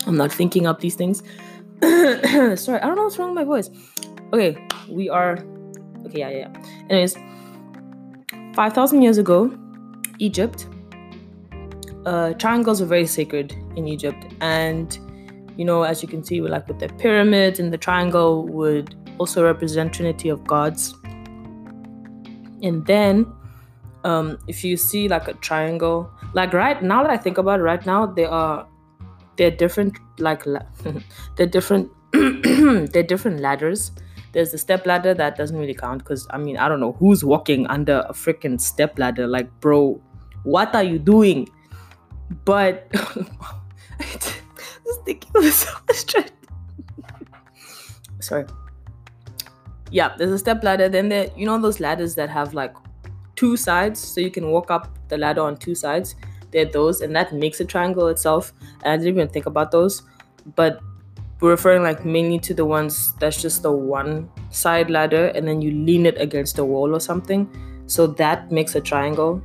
I'm 0.07 0.17
not 0.17 0.31
thinking 0.31 0.65
up 0.65 0.79
these 0.79 0.95
things. 0.95 1.21
Sorry, 1.81 2.79
I 2.79 2.87
don't 2.87 2.95
know 2.95 3.03
what's 3.03 3.19
wrong 3.19 3.35
with 3.35 3.35
my 3.35 3.43
voice. 3.43 3.69
Okay, 4.33 4.57
we 4.89 5.09
are. 5.09 5.37
Okay, 6.07 6.19
yeah, 6.19 6.29
yeah. 6.29 6.53
Anyways, 6.89 7.15
5,000 8.55 9.01
years 9.03 9.17
ago, 9.19 9.55
Egypt 10.17 10.67
uh, 12.05 12.33
triangles 12.33 12.81
are 12.81 12.85
very 12.85 13.05
sacred 13.05 13.53
in 13.75 13.87
Egypt, 13.87 14.25
and 14.41 14.97
you 15.57 15.65
know, 15.65 15.83
as 15.83 16.01
you 16.01 16.07
can 16.07 16.23
see, 16.23 16.41
like 16.41 16.67
with 16.67 16.79
the 16.79 16.89
pyramids 16.89 17.59
and 17.59 17.71
the 17.71 17.77
triangle 17.77 18.47
would 18.47 18.95
also 19.19 19.43
represent 19.43 19.93
Trinity 19.93 20.29
of 20.29 20.43
gods. 20.47 20.95
And 22.63 22.85
then, 22.85 23.25
um, 24.03 24.37
if 24.47 24.63
you 24.63 24.77
see 24.77 25.07
like 25.07 25.27
a 25.27 25.33
triangle, 25.35 26.09
like 26.33 26.53
right 26.53 26.81
now 26.81 27.03
that 27.03 27.11
I 27.11 27.17
think 27.17 27.37
about 27.37 27.59
it, 27.59 27.63
right 27.63 27.85
now 27.85 28.05
there 28.05 28.29
are 28.29 28.67
they're 29.37 29.51
different, 29.51 29.97
like 30.19 30.43
they're 31.35 31.47
different, 31.47 31.91
they're 32.11 33.03
different 33.03 33.39
ladders. 33.39 33.91
There's 34.33 34.51
the 34.51 34.57
step 34.57 34.85
ladder 34.85 35.13
that 35.13 35.35
doesn't 35.35 35.57
really 35.57 35.73
count 35.73 35.99
because 35.99 36.27
I 36.29 36.37
mean 36.37 36.57
I 36.57 36.69
don't 36.69 36.79
know 36.79 36.93
who's 36.93 37.23
walking 37.23 37.67
under 37.67 38.05
a 38.07 38.13
freaking 38.13 38.59
step 38.59 38.97
ladder. 38.97 39.27
Like, 39.27 39.49
bro, 39.59 40.01
what 40.43 40.73
are 40.75 40.83
you 40.83 40.99
doing? 40.99 41.49
But 42.45 42.89
this 43.99 44.97
thinking 45.05 45.31
was 45.33 45.55
so 45.55 45.71
straight. 45.91 46.31
Sorry. 48.19 48.45
Yeah, 49.91 50.15
there's 50.17 50.31
a 50.31 50.39
step 50.39 50.63
ladder. 50.63 50.87
Then 50.87 51.09
there, 51.09 51.29
you 51.35 51.45
know 51.45 51.59
those 51.59 51.81
ladders 51.81 52.15
that 52.15 52.29
have 52.29 52.53
like 52.53 52.73
two 53.41 53.57
sides, 53.57 53.99
so 53.99 54.21
you 54.21 54.29
can 54.29 54.51
walk 54.51 54.69
up 54.69 54.87
the 55.09 55.17
ladder 55.17 55.41
on 55.41 55.57
two 55.57 55.73
sides. 55.73 56.15
They're 56.51 56.65
those, 56.65 57.01
and 57.01 57.15
that 57.15 57.33
makes 57.33 57.59
a 57.59 57.65
triangle 57.65 58.07
itself. 58.07 58.53
And 58.83 58.93
I 58.93 58.97
didn't 58.97 59.15
even 59.15 59.29
think 59.29 59.47
about 59.47 59.71
those, 59.71 60.03
but 60.55 60.79
we're 61.39 61.49
referring 61.49 61.81
like 61.81 62.05
mainly 62.05 62.37
to 62.37 62.53
the 62.53 62.65
ones 62.65 63.15
that's 63.15 63.41
just 63.41 63.63
the 63.63 63.71
one 63.71 64.29
side 64.51 64.91
ladder, 64.91 65.27
and 65.33 65.47
then 65.47 65.59
you 65.59 65.71
lean 65.71 66.05
it 66.05 66.21
against 66.21 66.59
a 66.59 66.65
wall 66.65 66.95
or 66.95 66.99
something. 66.99 67.49
So 67.87 68.05
that 68.21 68.51
makes 68.51 68.75
a 68.75 68.81
triangle. 68.81 69.41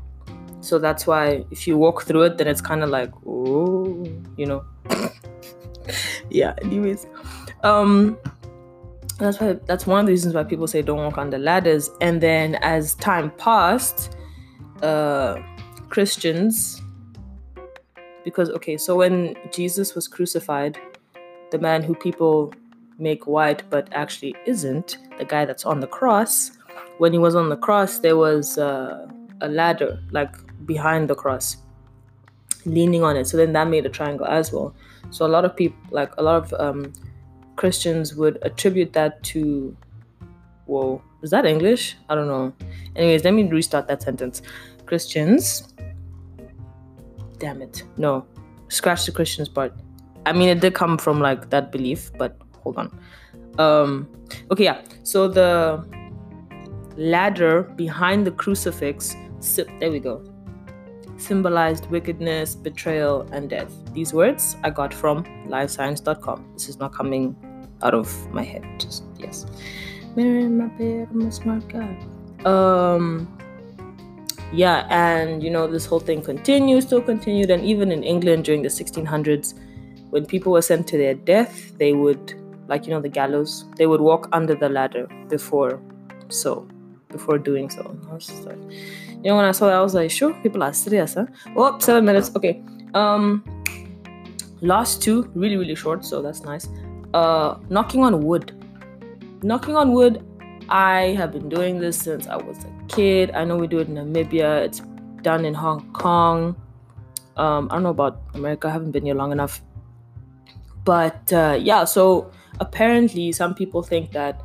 So 0.60 0.78
that's 0.78 1.06
why 1.06 1.46
if 1.50 1.66
you 1.66 1.78
walk 1.78 2.02
through 2.02 2.24
it, 2.24 2.36
then 2.36 2.48
it's 2.48 2.60
kind 2.60 2.82
of 2.82 2.90
like, 2.90 3.12
oh, 3.26 4.04
you 4.36 4.44
know. 4.44 4.64
yeah. 6.30 6.54
Anyways, 6.60 7.06
um, 7.62 8.18
that's 9.18 9.40
why 9.40 9.54
that's 9.66 9.86
one 9.86 10.00
of 10.00 10.06
the 10.06 10.12
reasons 10.12 10.34
why 10.34 10.44
people 10.44 10.66
say 10.66 10.82
don't 10.82 10.98
walk 10.98 11.18
on 11.18 11.30
the 11.30 11.38
ladders. 11.38 11.90
And 12.00 12.20
then 12.20 12.56
as 12.56 12.94
time 12.96 13.30
passed, 13.32 14.16
uh, 14.82 15.40
Christians, 15.88 16.82
because 18.24 18.50
okay, 18.50 18.76
so 18.76 18.96
when 18.96 19.34
Jesus 19.52 19.94
was 19.94 20.06
crucified, 20.08 20.78
the 21.50 21.58
man 21.58 21.82
who 21.82 21.94
people 21.94 22.52
make 22.98 23.26
white 23.26 23.62
but 23.70 23.88
actually 23.92 24.34
isn't, 24.46 24.98
the 25.18 25.24
guy 25.24 25.44
that's 25.44 25.64
on 25.64 25.80
the 25.80 25.86
cross, 25.86 26.52
when 26.98 27.12
he 27.12 27.18
was 27.18 27.34
on 27.34 27.48
the 27.48 27.56
cross, 27.56 27.98
there 27.98 28.16
was 28.16 28.58
uh, 28.58 29.06
a 29.40 29.48
ladder, 29.48 29.98
like 30.10 30.34
behind 30.66 31.08
the 31.08 31.14
cross, 31.14 31.56
leaning 32.64 33.02
on 33.02 33.16
it. 33.16 33.26
So 33.26 33.36
then 33.36 33.52
that 33.52 33.68
made 33.68 33.86
a 33.86 33.90
triangle 33.90 34.26
as 34.26 34.52
well. 34.52 34.74
So 35.10 35.24
a 35.24 35.28
lot 35.28 35.44
of 35.44 35.54
people, 35.54 35.78
like 35.90 36.12
a 36.18 36.22
lot 36.22 36.36
of 36.42 36.54
um, 36.54 36.92
Christians, 37.66 38.14
would 38.14 38.38
attribute 38.42 38.92
that 38.92 39.20
to. 39.24 39.76
Whoa, 40.66 41.02
is 41.22 41.30
that 41.30 41.44
English? 41.44 41.96
I 42.08 42.14
don't 42.14 42.28
know. 42.28 42.52
Anyways, 42.94 43.24
let 43.24 43.34
me 43.34 43.42
restart 43.42 43.88
that 43.88 44.02
sentence. 44.02 44.40
Christians. 44.84 45.74
Damn 47.38 47.62
it. 47.62 47.82
No. 47.96 48.24
Scratch 48.68 49.04
the 49.06 49.10
Christians 49.10 49.48
part. 49.48 49.72
I 50.26 50.32
mean, 50.32 50.48
it 50.48 50.60
did 50.60 50.74
come 50.74 50.96
from 50.96 51.18
like 51.18 51.50
that 51.50 51.72
belief, 51.72 52.12
but 52.16 52.38
hold 52.62 52.76
on. 52.78 52.88
Um, 53.58 54.08
okay, 54.52 54.62
yeah. 54.62 54.82
So 55.02 55.26
the 55.26 55.84
ladder 56.96 57.64
behind 57.74 58.28
the 58.28 58.30
crucifix, 58.30 59.16
there 59.80 59.90
we 59.90 59.98
go 59.98 60.22
symbolized 61.18 61.86
wickedness, 61.90 62.54
betrayal, 62.54 63.26
and 63.32 63.50
death. 63.50 63.72
These 63.92 64.12
words 64.12 64.56
I 64.62 64.70
got 64.70 64.92
from 64.92 65.24
livescience.com. 65.48 66.50
This 66.54 66.68
is 66.68 66.78
not 66.78 66.92
coming 66.94 67.36
out 67.82 67.94
of 67.94 68.08
my 68.32 68.42
head. 68.42 68.64
Just 68.78 69.04
yes. 69.18 69.46
my 70.16 71.30
smart 71.30 71.68
guy. 71.68 71.96
Um 72.44 73.28
yeah, 74.52 74.86
and 74.90 75.42
you 75.42 75.50
know, 75.50 75.66
this 75.66 75.86
whole 75.86 76.00
thing 76.00 76.22
continues, 76.22 76.84
still 76.84 77.02
continued, 77.02 77.50
and 77.50 77.64
even 77.64 77.90
in 77.90 78.02
England 78.04 78.44
during 78.44 78.62
the 78.62 78.68
1600s, 78.68 79.54
when 80.10 80.24
people 80.24 80.52
were 80.52 80.62
sent 80.62 80.86
to 80.88 80.96
their 80.96 81.14
death, 81.14 81.76
they 81.78 81.92
would, 81.92 82.34
like 82.68 82.86
you 82.86 82.92
know, 82.92 83.00
the 83.00 83.08
gallows, 83.08 83.64
they 83.76 83.86
would 83.86 84.00
walk 84.00 84.28
under 84.32 84.54
the 84.54 84.68
ladder 84.68 85.08
before 85.28 85.80
so 86.28 86.66
before 87.08 87.38
doing 87.38 87.70
so. 87.70 87.82
Like, 88.10 88.58
you 89.10 89.30
know, 89.30 89.36
when 89.36 89.44
I 89.44 89.52
saw 89.52 89.66
that, 89.66 89.76
I 89.76 89.82
was 89.82 89.94
like, 89.94 90.10
sure, 90.10 90.34
people 90.42 90.62
are 90.62 90.72
serious, 90.72 91.14
huh? 91.14 91.26
Oh, 91.56 91.78
seven 91.78 92.04
minutes. 92.04 92.30
Okay. 92.36 92.62
Um, 92.94 93.44
last 94.60 95.02
two, 95.02 95.30
really, 95.34 95.56
really 95.56 95.74
short, 95.74 96.04
so 96.04 96.22
that's 96.22 96.42
nice. 96.42 96.68
Uh, 97.14 97.58
knocking 97.68 98.04
on 98.04 98.22
wood. 98.22 98.52
Knocking 99.42 99.76
on 99.76 99.92
wood. 99.92 100.24
I 100.68 101.14
have 101.16 101.32
been 101.32 101.48
doing 101.48 101.78
this 101.78 101.98
since 101.98 102.26
I 102.26 102.36
was 102.36 102.58
a 102.64 102.72
kid. 102.88 103.30
I 103.32 103.44
know 103.44 103.56
we 103.56 103.66
do 103.66 103.78
it 103.78 103.88
in 103.88 103.94
Namibia. 103.94 104.64
It's 104.64 104.82
done 105.22 105.44
in 105.44 105.54
Hong 105.54 105.92
Kong. 105.92 106.56
Um, 107.36 107.68
I 107.70 107.74
don't 107.74 107.82
know 107.82 107.90
about 107.90 108.22
America. 108.34 108.68
I 108.68 108.72
haven't 108.72 108.92
been 108.92 109.04
here 109.04 109.14
long 109.14 109.32
enough. 109.32 109.62
But 110.84 111.32
uh, 111.32 111.58
yeah, 111.60 111.84
so 111.84 112.30
apparently 112.60 113.32
some 113.32 113.54
people 113.54 113.82
think 113.82 114.12
that 114.12 114.42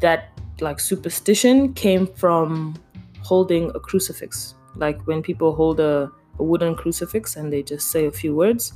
that 0.00 0.30
like 0.60 0.80
superstition 0.80 1.72
came 1.74 2.06
from 2.06 2.74
holding 3.22 3.70
a 3.74 3.80
crucifix. 3.80 4.54
Like 4.76 5.00
when 5.06 5.22
people 5.22 5.54
hold 5.54 5.80
a, 5.80 6.10
a 6.38 6.42
wooden 6.42 6.74
crucifix 6.74 7.36
and 7.36 7.52
they 7.52 7.62
just 7.62 7.90
say 7.90 8.06
a 8.06 8.10
few 8.10 8.34
words, 8.34 8.72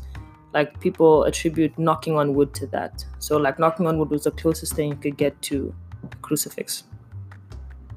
like 0.56 0.80
people 0.80 1.25
attribute 1.25 1.78
knocking 1.78 2.16
on 2.16 2.34
wood 2.34 2.54
to 2.54 2.66
that. 2.68 3.04
So 3.18 3.36
like 3.36 3.58
knocking 3.58 3.86
on 3.86 3.98
wood 3.98 4.08
was 4.08 4.25
the 4.25 4.30
closest 4.30 4.72
thing 4.72 4.88
you 4.88 4.96
could 4.96 5.18
get 5.18 5.40
to 5.42 5.75
crucifix. 6.22 6.84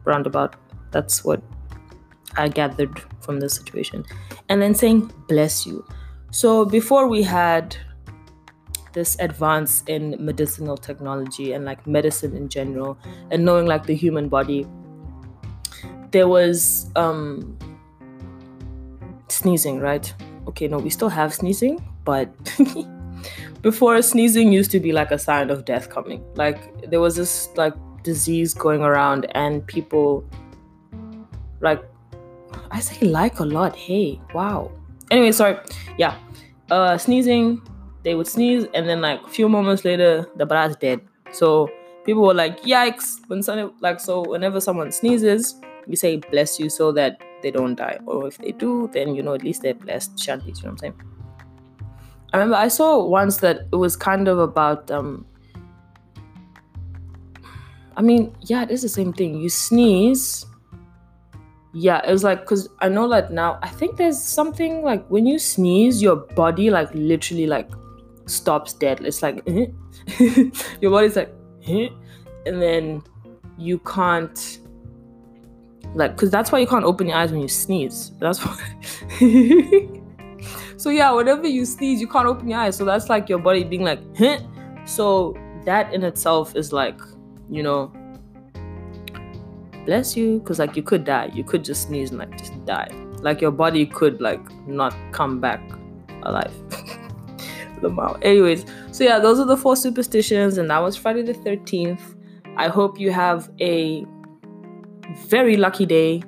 Roundabout. 0.04 0.58
That's 0.92 1.24
what 1.24 1.42
I 2.36 2.50
gathered 2.50 3.00
from 3.22 3.40
this 3.40 3.54
situation. 3.56 4.04
And 4.50 4.62
then 4.62 4.76
saying 4.76 5.10
bless 5.30 5.66
you. 5.66 5.86
So 6.32 6.66
before 6.66 7.08
we 7.08 7.24
had 7.24 7.78
this 8.92 9.16
advance 9.22 9.84
in 9.88 10.18
medicinal 10.20 10.76
technology 10.76 11.54
and 11.54 11.64
like 11.64 11.88
medicine 11.88 12.36
in 12.36 12.50
general 12.50 12.98
and 13.32 13.46
knowing 13.46 13.68
like 13.68 13.86
the 13.86 13.96
human 13.96 14.28
body 14.28 14.68
there 16.12 16.28
was 16.28 16.90
um 16.96 17.56
sneezing 19.28 19.80
right 19.80 20.12
okay 20.48 20.68
no 20.68 20.80
we 20.80 20.90
still 20.90 21.08
have 21.08 21.32
sneezing 21.32 21.80
but 22.10 22.28
before 23.62 24.02
sneezing 24.02 24.52
used 24.52 24.72
to 24.72 24.80
be 24.80 24.92
like 24.92 25.12
a 25.12 25.20
sign 25.20 25.52
of 25.52 25.64
death 25.64 25.92
coming. 25.92 26.24
Like 26.34 26.90
there 26.90 27.00
was 27.00 27.16
this 27.16 27.50
like 27.56 27.76
disease 28.04 28.56
going 28.56 28.82
around 28.82 29.28
and 29.36 29.68
people 29.68 30.24
like 31.62 31.84
i 32.72 32.80
say 32.80 33.06
like 33.06 33.40
a 33.40 33.44
lot 33.46 33.76
hey 33.76 34.20
wow. 34.34 34.72
Anyway 35.12 35.32
sorry 35.32 35.58
yeah. 36.00 36.18
Uh 36.72 36.98
sneezing 36.98 37.62
they 38.02 38.16
would 38.16 38.26
sneeze 38.26 38.66
and 38.74 38.90
then 38.90 39.02
like 39.02 39.22
a 39.22 39.30
few 39.30 39.48
moments 39.48 39.86
later 39.86 40.28
the 40.36 40.48
brat's 40.48 40.76
dead. 40.78 41.00
So 41.32 41.70
people 42.06 42.24
were 42.24 42.34
like 42.34 42.64
yikes. 42.64 43.18
When 43.28 43.44
some 43.44 43.74
like 43.82 44.00
so 44.00 44.24
whenever 44.24 44.60
someone 44.60 44.92
sneezes 44.92 45.62
we 45.86 45.96
say 45.96 46.18
bless 46.18 46.60
you 46.60 46.70
so 46.70 46.92
that 46.94 47.22
they 47.44 47.52
don't 47.52 47.76
die. 47.76 48.00
Or 48.08 48.28
if 48.28 48.40
they 48.40 48.52
do 48.52 48.90
then 48.94 49.14
you 49.14 49.22
know 49.22 49.36
at 49.36 49.44
least 49.44 49.62
they're 49.62 49.82
blessed 49.86 50.16
shanti 50.16 50.48
you 50.48 50.54
know 50.54 50.72
what 50.72 50.72
i'm 50.72 50.78
saying 50.80 51.19
i 52.34 52.38
remember 52.38 52.56
i 52.56 52.68
saw 52.68 53.04
once 53.04 53.38
that 53.38 53.68
it 53.72 53.76
was 53.76 53.96
kind 53.96 54.28
of 54.28 54.40
about 54.40 54.90
um 54.92 55.26
i 57.98 58.02
mean 58.02 58.36
yeah 58.42 58.64
it 58.64 58.72
is 58.72 58.82
the 58.82 58.90
same 58.90 59.14
thing 59.14 59.36
you 59.36 59.50
sneeze 59.50 60.46
yeah 61.74 62.02
it 62.08 62.12
was 62.12 62.24
like 62.24 62.42
because 62.42 62.68
i 62.80 62.90
know 62.90 63.08
that 63.08 63.32
now 63.32 63.60
i 63.62 63.70
think 63.70 63.98
there's 63.98 64.22
something 64.22 64.84
like 64.84 65.06
when 65.08 65.26
you 65.26 65.38
sneeze 65.38 66.02
your 66.02 66.16
body 66.16 66.70
like 66.70 66.90
literally 66.94 67.46
like 67.46 67.70
stops 68.30 68.74
dead. 68.74 69.02
It's 69.04 69.22
like 69.22 69.44
eh? 69.48 69.68
your 70.82 70.92
body's 70.92 71.16
like, 71.16 71.34
eh? 71.68 71.90
and 72.46 72.62
then 72.62 73.04
you 73.58 73.80
can't 73.80 74.60
like 75.96 76.16
because 76.16 76.30
that's 76.30 76.52
why 76.52 76.60
you 76.60 76.68
can't 76.68 76.86
open 76.86 77.08
your 77.08 77.18
eyes 77.18 77.32
when 77.32 77.42
you 77.42 77.48
sneeze. 77.48 78.12
That's 78.20 78.40
why. 78.40 79.90
so 80.80 80.90
yeah, 80.90 81.12
whenever 81.12 81.46
you 81.46 81.66
sneeze, 81.66 82.00
you 82.00 82.08
can't 82.08 82.26
open 82.26 82.48
your 82.48 82.60
eyes. 82.60 82.78
So 82.78 82.86
that's 82.86 83.10
like 83.10 83.28
your 83.28 83.40
body 83.40 83.66
being 83.66 83.84
like, 83.84 84.00
eh? 84.18 84.40
so 84.86 85.36
that 85.66 85.94
in 85.94 86.06
itself 86.06 86.56
is 86.56 86.72
like, 86.72 86.98
you 87.50 87.62
know, 87.62 87.92
bless 89.86 90.16
you, 90.16 90.40
because 90.40 90.58
like 90.58 90.78
you 90.78 90.82
could 90.82 91.04
die. 91.04 91.32
You 91.34 91.44
could 91.44 91.66
just 91.66 91.90
sneeze 91.90 92.12
and 92.12 92.20
like 92.20 92.38
just 92.38 92.54
die. 92.64 92.88
Like 93.22 93.42
your 93.42 93.52
body 93.52 93.86
could 93.86 94.22
like 94.22 94.40
not 94.68 94.96
come 95.12 95.42
back 95.42 95.62
alive. 96.24 96.54
out. 98.00 98.20
Anyways, 98.22 98.66
so 98.94 99.04
yeah, 99.04 99.20
those 99.20 99.38
are 99.38 99.46
the 99.46 99.58
four 99.58 99.76
superstitions, 99.76 100.58
and 100.58 100.70
that 100.70 100.80
was 100.80 100.96
Friday 100.96 101.24
the 101.24 101.34
13th. 101.34 102.16
I 102.56 102.70
hope 102.70 102.98
you 102.98 103.12
have 103.12 103.52
a 103.60 104.06
very 105.28 105.58
lucky 105.58 105.86
day. 105.86 106.24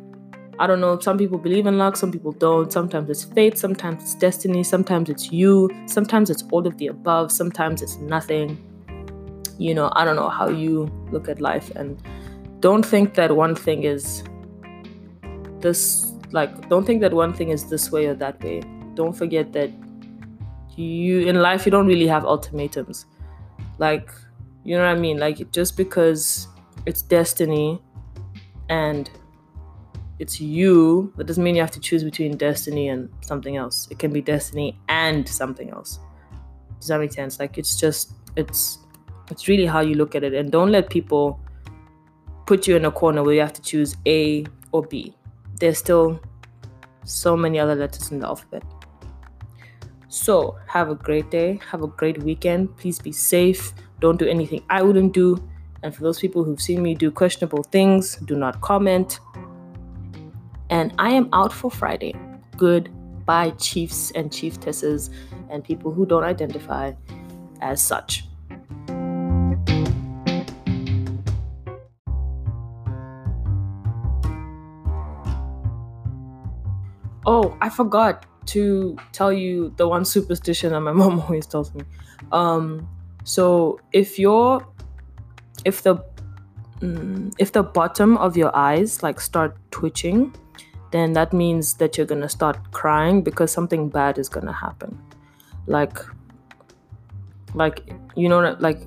I 0.61 0.67
don't 0.67 0.79
know, 0.79 0.99
some 0.99 1.17
people 1.17 1.39
believe 1.39 1.65
in 1.65 1.79
luck, 1.79 1.97
some 1.97 2.11
people 2.11 2.33
don't. 2.33 2.71
Sometimes 2.71 3.09
it's 3.09 3.23
fate, 3.23 3.57
sometimes 3.57 4.03
it's 4.03 4.13
destiny, 4.13 4.63
sometimes 4.63 5.09
it's 5.09 5.31
you, 5.31 5.71
sometimes 5.87 6.29
it's 6.29 6.43
all 6.51 6.67
of 6.67 6.77
the 6.77 6.85
above, 6.85 7.31
sometimes 7.31 7.81
it's 7.81 7.97
nothing. 7.97 8.59
You 9.57 9.73
know, 9.73 9.91
I 9.95 10.05
don't 10.05 10.15
know 10.15 10.29
how 10.29 10.49
you 10.49 10.91
look 11.11 11.27
at 11.29 11.41
life, 11.41 11.71
and 11.75 11.99
don't 12.59 12.85
think 12.85 13.15
that 13.15 13.35
one 13.35 13.55
thing 13.55 13.85
is 13.85 14.23
this, 15.61 16.13
like, 16.31 16.69
don't 16.69 16.85
think 16.85 17.01
that 17.01 17.13
one 17.13 17.33
thing 17.33 17.49
is 17.49 17.67
this 17.67 17.91
way 17.91 18.05
or 18.05 18.13
that 18.13 18.43
way. 18.43 18.61
Don't 18.93 19.13
forget 19.13 19.53
that 19.53 19.71
you 20.75 21.27
in 21.27 21.41
life 21.41 21.65
you 21.65 21.71
don't 21.71 21.87
really 21.87 22.07
have 22.07 22.23
ultimatums 22.23 23.05
like 23.77 24.09
you 24.63 24.77
know 24.77 24.85
what 24.85 24.95
i 24.95 24.99
mean 24.99 25.17
like 25.17 25.51
just 25.51 25.75
because 25.75 26.47
it's 26.85 27.01
destiny 27.01 27.81
and 28.69 29.09
it's 30.21 30.39
you 30.39 31.11
that 31.17 31.25
doesn't 31.25 31.43
mean 31.43 31.55
you 31.55 31.61
have 31.61 31.71
to 31.71 31.79
choose 31.79 32.03
between 32.03 32.37
destiny 32.37 32.89
and 32.89 33.09
something 33.21 33.57
else 33.57 33.87
it 33.91 33.99
can 33.99 34.11
be 34.13 34.21
destiny 34.21 34.77
and 34.87 35.27
something 35.27 35.69
else 35.71 35.99
does 36.79 36.87
that 36.87 36.99
make 36.99 37.11
sense 37.11 37.39
like 37.39 37.57
it's 37.57 37.75
just 37.75 38.13
it's 38.35 38.79
it's 39.29 39.47
really 39.47 39.65
how 39.65 39.79
you 39.79 39.95
look 39.95 40.15
at 40.15 40.23
it 40.23 40.33
and 40.33 40.51
don't 40.51 40.71
let 40.71 40.89
people 40.89 41.39
put 42.45 42.67
you 42.67 42.75
in 42.75 42.85
a 42.85 42.91
corner 42.91 43.23
where 43.23 43.33
you 43.33 43.41
have 43.41 43.53
to 43.53 43.61
choose 43.61 43.95
a 44.05 44.45
or 44.71 44.83
b 44.83 45.15
there's 45.59 45.77
still 45.77 46.19
so 47.03 47.35
many 47.35 47.59
other 47.59 47.75
letters 47.75 48.11
in 48.11 48.19
the 48.19 48.27
alphabet 48.27 48.63
so, 50.13 50.57
have 50.67 50.89
a 50.89 50.95
great 50.95 51.31
day. 51.31 51.57
Have 51.71 51.83
a 51.83 51.87
great 51.87 52.21
weekend. 52.21 52.75
Please 52.75 52.99
be 52.99 53.13
safe. 53.13 53.71
Don't 54.01 54.19
do 54.19 54.27
anything 54.27 54.61
I 54.69 54.81
wouldn't 54.81 55.13
do. 55.13 55.41
And 55.83 55.95
for 55.95 56.03
those 56.03 56.19
people 56.19 56.43
who've 56.43 56.59
seen 56.59 56.83
me 56.83 56.95
do 56.95 57.11
questionable 57.11 57.63
things, 57.63 58.17
do 58.17 58.35
not 58.35 58.59
comment. 58.59 59.21
And 60.71 60.93
I 60.97 61.11
am 61.11 61.27
out 61.33 61.51
for 61.51 61.69
Friday. 61.69 62.15
Goodbye, 62.55 63.49
chiefs 63.51 64.09
and 64.11 64.31
chieftesses 64.31 65.09
and 65.49 65.65
people 65.65 65.91
who 65.91 66.05
don't 66.05 66.23
identify 66.23 66.93
as 67.59 67.81
such. 67.81 68.23
Oh, 77.25 77.55
I 77.59 77.69
forgot 77.69 78.25
to 78.47 78.97
tell 79.11 79.33
you 79.33 79.73
the 79.75 79.89
one 79.89 80.05
superstition 80.05 80.71
that 80.71 80.79
my 80.79 80.91
mom 80.93 81.19
always 81.19 81.45
tells 81.47 81.75
me. 81.75 81.83
Um, 82.31 82.87
so 83.25 83.81
if 83.91 84.17
you're, 84.17 84.65
if 85.65 85.83
the, 85.83 85.97
mm, 86.79 87.33
if 87.37 87.51
the 87.51 87.61
bottom 87.61 88.17
of 88.17 88.37
your 88.37 88.55
eyes 88.55 89.03
like 89.03 89.19
start 89.19 89.57
twitching, 89.71 90.33
then 90.91 91.13
that 91.13 91.33
means 91.33 91.75
that 91.75 91.97
you're 91.97 92.05
gonna 92.05 92.29
start 92.29 92.71
crying 92.71 93.21
because 93.21 93.51
something 93.51 93.89
bad 93.89 94.17
is 94.17 94.29
gonna 94.29 94.53
happen. 94.53 94.99
Like, 95.67 95.97
like 97.53 97.93
you 98.15 98.29
know, 98.29 98.55
like 98.59 98.81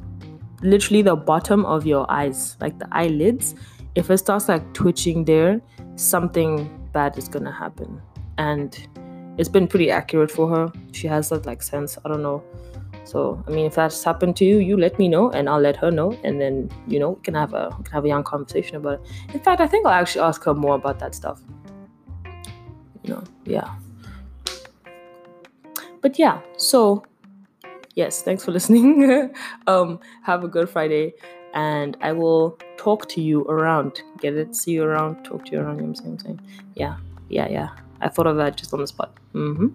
literally 0.63 1.03
the 1.03 1.17
bottom 1.17 1.65
of 1.67 1.87
your 1.87 2.11
eyes, 2.11 2.57
like 2.61 2.79
the 2.79 2.89
eyelids, 2.93 3.55
if 3.95 4.11
it 4.11 4.19
starts 4.19 4.49
like 4.49 4.73
twitching 4.75 5.25
there, 5.25 5.61
something 5.97 6.71
bad 6.93 7.17
is 7.19 7.29
gonna 7.29 7.53
happen. 7.53 8.01
And 8.39 8.77
it's 9.39 9.49
been 9.49 9.67
pretty 9.67 9.91
accurate 9.91 10.31
for 10.31 10.49
her. 10.49 10.73
She 10.93 11.07
has 11.07 11.29
that 11.31 11.47
like 11.47 11.63
sense. 11.63 11.99
I 12.05 12.09
don't 12.09 12.23
know. 12.23 12.43
So 13.05 13.43
I 13.47 13.51
mean, 13.51 13.67
if 13.67 13.75
that's 13.75 14.03
happened 14.03 14.37
to 14.37 14.45
you, 14.45 14.59
you 14.59 14.77
let 14.77 14.99
me 14.99 15.09
know, 15.09 15.31
and 15.31 15.49
I'll 15.49 15.61
let 15.61 15.77
her 15.77 15.91
know, 15.91 16.19
and 16.25 16.41
then 16.41 16.71
you 16.89 16.99
know 16.99 17.11
we 17.11 17.23
can 17.23 17.35
have 17.35 17.53
a 17.53 17.75
we 17.79 17.85
can 17.85 17.93
have 17.93 18.05
a 18.05 18.09
young 18.09 18.25
conversation 18.25 18.77
about 18.77 18.95
it. 18.95 19.35
In 19.35 19.41
fact, 19.41 19.61
I 19.61 19.67
think 19.67 19.87
I'll 19.87 19.93
actually 19.93 20.23
ask 20.23 20.43
her 20.45 20.55
more 20.55 20.75
about 20.75 20.99
that 21.01 21.15
stuff. 21.15 21.43
You 23.05 23.15
know, 23.15 23.25
yeah. 23.45 23.75
But 26.01 26.19
yeah, 26.19 26.41
so 26.57 27.05
yes, 27.95 28.23
thanks 28.23 28.45
for 28.45 28.51
listening. 28.59 29.33
um, 29.67 30.01
have 30.23 30.43
a 30.43 30.49
good 30.49 30.69
Friday, 30.69 31.15
and 31.55 31.97
I 32.01 32.13
will 32.13 32.59
talk 32.77 33.09
to 33.11 33.21
you 33.21 33.43
around. 33.45 34.03
Get 34.19 34.35
it? 34.35 34.57
See 34.57 34.73
you 34.73 34.85
around. 34.85 35.25
Talk 35.25 35.45
to 35.47 35.53
you 35.53 35.61
around. 35.61 35.77
You 35.77 35.83
know 35.83 35.89
what 35.91 36.01
I'm 36.05 36.19
saying? 36.19 36.41
Yeah, 36.75 36.97
yeah, 37.29 37.49
yeah. 37.49 37.69
I 38.01 38.09
thought 38.09 38.27
of 38.27 38.37
that 38.37 38.57
just 38.57 38.73
on 38.75 38.81
the 38.81 38.87
spot. 38.87 39.17
Mm-hmm. 39.35 39.69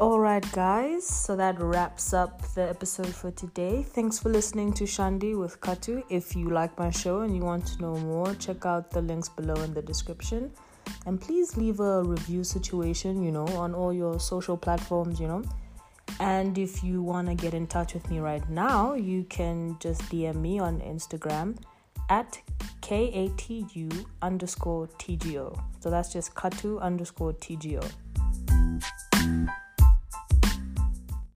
Right, 0.00 0.52
guys. 0.52 1.06
So 1.06 1.36
that 1.36 1.60
wraps 1.60 2.12
up 2.12 2.42
the 2.54 2.68
episode 2.68 3.14
for 3.14 3.30
today. 3.30 3.82
Thanks 3.82 4.18
for 4.18 4.28
listening 4.28 4.72
to 4.72 4.84
Shandi 4.84 5.38
with 5.38 5.60
Katu. 5.60 6.02
If 6.08 6.34
you 6.34 6.50
like 6.50 6.76
my 6.78 6.90
show 6.90 7.20
and 7.20 7.36
you 7.36 7.42
want 7.42 7.66
to 7.68 7.80
know 7.80 7.94
more, 7.96 8.34
check 8.34 8.66
out 8.66 8.90
the 8.90 9.02
links 9.02 9.28
below 9.28 9.54
in 9.62 9.72
the 9.72 9.82
description. 9.82 10.50
And 11.06 11.20
please 11.20 11.56
leave 11.56 11.78
a 11.78 12.02
review 12.02 12.42
situation, 12.42 13.22
you 13.22 13.30
know, 13.30 13.46
on 13.48 13.74
all 13.74 13.92
your 13.92 14.18
social 14.18 14.56
platforms, 14.56 15.20
you 15.20 15.28
know. 15.28 15.44
And 16.18 16.58
if 16.58 16.82
you 16.82 17.02
want 17.02 17.28
to 17.28 17.34
get 17.34 17.54
in 17.54 17.66
touch 17.66 17.94
with 17.94 18.10
me 18.10 18.18
right 18.18 18.48
now, 18.50 18.94
you 18.94 19.24
can 19.24 19.76
just 19.78 20.02
DM 20.10 20.36
me 20.36 20.58
on 20.58 20.80
Instagram 20.80 21.56
at 22.10 22.40
K 22.80 23.10
A 23.12 23.28
T 23.36 23.64
U 23.74 23.88
underscore 24.22 24.88
TGO. 24.98 25.56
So 25.80 25.90
that's 25.90 26.12
just 26.12 26.34
Katu 26.34 26.80
underscore 26.80 27.34
TGO. 27.34 27.88